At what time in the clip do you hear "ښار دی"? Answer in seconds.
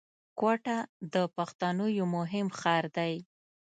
2.59-3.13